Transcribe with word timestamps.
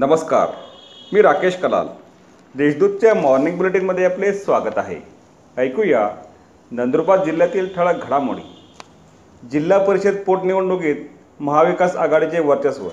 नमस्कार 0.00 0.48
मी 1.12 1.22
राकेश 1.22 1.56
कलाल. 1.56 1.86
देशदूतच्या 2.54 3.14
मॉर्निंग 3.14 3.56
बुलेटिनमध्ये 3.56 4.04
आपले 4.04 4.32
स्वागत 4.32 4.78
आहे. 4.78 4.96
ऐकूया 5.56 6.08
नंदुरबार 6.70 7.24
जिल्ह्यातील 7.24 7.68
ठळक 7.76 8.04
घडामोडी. 8.06 8.42
जिल्हा 9.50 9.78
परिषद 9.78 10.16
पोटनिवडणुकीत 10.26 10.96
महाविकास 11.40 11.96
आघाडीचे 11.96 12.40
वर्चस्व. 12.40 12.88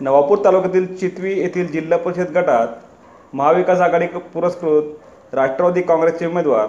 नवापूर 0.00 0.38
तालुक्यातील 0.44 0.96
चितवी 0.96 1.38
येथील 1.38 1.72
जिल्हा 1.72 1.98
परिषद 1.98 2.36
गटात 2.36 2.68
महाविकास 3.32 3.80
आघाडी 3.80 4.06
पुरस्कृत 4.06 5.34
राष्ट्रवादी 5.34 5.82
काँग्रेसचे 5.82 6.26
उमेदवार 6.26 6.66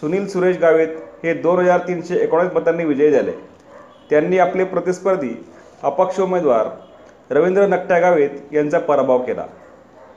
सुनील 0.00 0.26
सुरेश 0.26 0.58
गावित 0.58 0.88
हे 1.24 1.34
दोन 1.34 1.60
हजार 1.60 1.80
तीनशे 1.88 2.16
एकोणीस 2.16 2.52
मतांनी 2.52 2.84
विजयी 2.84 3.10
झाले. 3.10 3.32
त्यांनी 4.10 4.38
आपले 4.38 4.64
प्रतिस्पर्धी 4.64 5.34
अपक्ष 5.82 6.20
उमेदवार 6.20 6.68
रवींद्र 7.30 7.66
नकट्यागावेत 7.66 8.52
यांचा 8.52 8.78
पराभव 8.78 9.18
केला. 9.18 9.46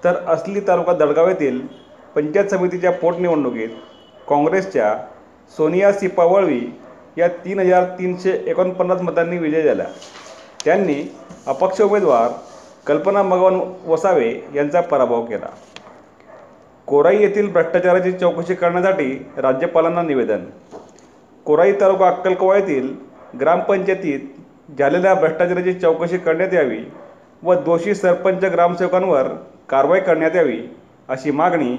तर 0.03 0.15
असली 0.27 0.59
तालुका 0.67 0.93
दडगाव 0.93 1.27
येथील 1.27 1.59
पंचायत 2.15 2.49
समितीच्या 2.49 2.91
पोटनिवडणुकीत 2.91 3.69
काँग्रेसच्या 4.27 4.95
सोनिया 5.57 5.91
सिपावळवी 5.93 6.61
या 7.17 7.27
तीन 7.45 7.59
हजार 7.59 7.83
तीनशे 7.99 8.31
एकोणपन्नास 8.47 9.01
मतांनी 9.01 9.37
विजय 9.37 9.61
झाला 9.61 9.83
त्यांनी 10.65 10.95
अपक्ष 11.47 11.81
उमेदवार 11.81 12.31
कल्पना 12.87 13.21
भगवान 13.23 13.59
वसावे 13.85 14.29
यांचा 14.55 14.81
पराभव 14.81 15.25
केला. 15.25 15.49
कोराई 16.87 17.21
येथील 17.21 17.51
भ्रष्टाचाराची 17.51 18.11
चौकशी 18.11 18.55
करण्यासाठी 18.55 19.13
राज्यपालांना 19.37 20.01
निवेदन. 20.01 20.45
कोराई 21.45 21.71
तालुका 21.71 22.07
अक्कलकोवा 22.07 22.57
येथील 22.57 22.93
ग्रामपंचायतीत 23.39 24.19
झालेल्या 24.79 25.13
भ्रष्टाचाराची 25.13 25.73
चौकशी 25.73 26.17
करण्यात 26.17 26.53
यावी 26.53 26.79
व 27.43 27.53
दोषी 27.53 27.95
सरपंच 27.95 28.43
ग्रामसेवकांवर 28.43 29.27
कारवाई 29.69 29.99
करण्यात 29.99 30.35
यावी 30.35 30.59
अशी 31.09 31.31
मागणी 31.31 31.75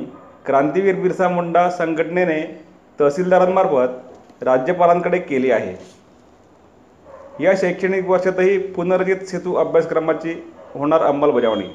क्रांतीवीर 0.46 0.94
बिरसा 0.94 1.28
मुंडा 1.28 1.68
संघटनेने 1.70 2.40
तहसीलदारांमार्फत 3.00 4.42
राज्यपालांकडे 4.44 5.18
केली 5.18 5.50
आहे. 5.50 5.74
या 7.40 7.52
शैक्षणिक 7.60 8.08
वर्षातही 8.08 8.58
पुनर्रचित 8.72 9.26
सेतू 9.28 9.54
अभ्यासक्रमाची 9.54 10.34
होणार 10.74 11.00
अंमलबजावणी. 11.00 11.68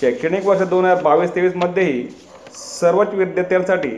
शैक्षणिक 0.00 0.46
वर्ष 0.46 0.62
दोन 0.62 0.84
हजार 0.84 1.02
बावीस 1.02 1.34
तेवीसमध्येही 1.34 2.08
सर्वच 2.80 3.14
विद्यार्थ्यांसाठी 3.14 3.96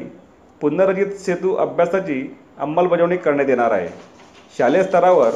पुनर्जित 0.60 1.18
सेतू 1.20 1.54
अभ्यासाची 1.54 2.22
अंमलबजावणी 2.58 3.16
करण्यात 3.16 3.48
येणार 3.48 3.70
आहे. 3.70 3.88
शालेय 4.58 4.82
स्तरावर 4.82 5.30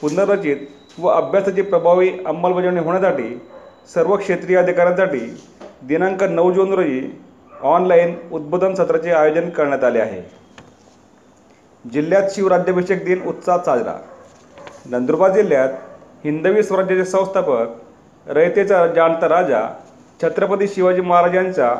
पुनर्रचित 0.00 0.56
व 0.98 1.08
अभ्यासाची 1.08 1.62
प्रभावी 1.62 2.10
अंमलबजावणी 2.26 2.80
होण्यासाठी 2.80 3.40
सर्व 3.94 4.16
क्षेत्रीय 4.16 4.56
अधिकाऱ्यांसाठी 4.56 5.20
दिनांक 5.82 6.22
नऊ 6.22 6.52
जून 6.52 6.72
रोजी 6.72 7.10
ऑनलाईन 7.62 8.14
उद्बोधन 8.32 8.74
सत्राचे 8.74 9.10
आयोजन 9.10 9.48
करण्यात 9.50 9.84
आले 9.84 10.00
आहे. 10.00 10.22
जिल्ह्यात 11.92 12.22
शिवराज्याभिषेक 12.30 13.04
दिन 13.04 13.22
उत्साहात 13.22 13.60
साजरा. 13.60 13.94
नंदुरबार 14.86 15.30
जिल्ह्यात 15.30 15.68
हिंदवी 16.24 16.62
स्वराज्याचे 16.62 17.04
संस्थापक 17.04 18.28
रयतेचा 18.28 18.86
जाणता 18.86 19.28
राजा 19.28 19.62
छत्रपती 20.22 20.68
शिवाजी 20.68 21.00
महाराजांचा 21.00 21.74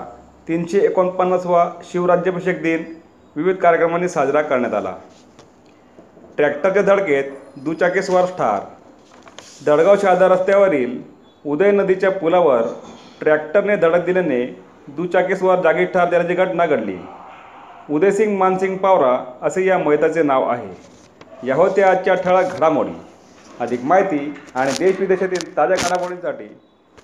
तीनशे 0.49 0.79
एकोणपन्नासवा 0.79 1.71
शिवराज्याभिषेक 1.85 2.63
दिन 2.63 2.85
विविध 3.37 3.57
कार्यक्रमांनी 3.57 4.09
साजरा 4.09 4.43
करण्यात 4.43 4.75
आला. 4.75 4.95
ट्रॅक्टरच्या 6.37 6.83
धडकेत 6.83 7.25
दुचाकीस्वार 7.65 8.25
ठार. 8.25 8.61
दडगाव 9.67 9.97
शहादा 10.03 10.29
रस्त्यावरील 10.29 11.03
उदय 11.47 11.71
नदीच्या 11.71 12.11
पुलावर 12.11 12.63
ट्रॅक्टरने 13.21 13.77
धडक 13.77 14.05
दिल्याने 14.05 14.61
दुचाकीस्वार 14.89 15.61
जागी 15.61 15.85
ठार 15.85 16.11
झाल्याची 16.11 16.35
घटना 16.35 16.67
घडली. 16.67 16.97
उदयसिंग 17.91 18.39
मानसिंग 18.39 18.77
पावरा 18.77 19.39
असे 19.43 19.67
या 19.67 19.79
मैताचे 19.79 20.23
नाव 20.23 20.49
आहे. 20.49 20.77
या 21.47 21.55
होत्या 21.55 21.91
आजच्या 21.91 22.15
ठळक 22.15 22.45
घडामोडी. 22.53 23.01
अधिक 23.61 23.85
माहिती 23.85 24.35
आणि 24.55 24.71
देशविदेशातील 24.79 25.57
ताज्या 25.57 25.77
घडामोडींसाठी 25.77 26.57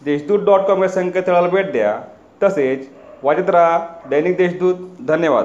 देशदूत 0.05 0.41
डॉट 0.45 0.61
कॉम 0.61 0.83
या 0.83 0.89
संकेतस्थळाला 0.89 1.49
भेट 1.49 1.73
द्या. 1.73 2.01
तसेच 2.43 2.89
वाजत 3.23 3.51
राहा 3.51 3.87
दैनिक 4.11 4.37
देशदूत. 4.37 4.75
धन्यवाद. 5.09 5.45